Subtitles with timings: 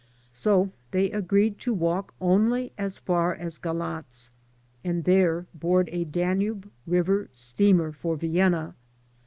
[0.31, 4.31] So they agreed to walk only as far as Galatz,
[4.83, 8.73] and there board a Danube River steamer for Vienna.